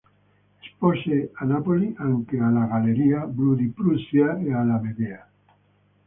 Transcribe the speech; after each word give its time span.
Espose 0.61 1.29
a 1.35 1.45
Napoli 1.45 1.93
anche 1.99 2.39
alla 2.39 2.65
Galleria 2.65 3.27
"Blu 3.27 3.53
di 3.53 3.67
Prussia" 3.69 4.35
e 4.39 4.51
alla 4.51 4.79
"Medea". 4.79 5.29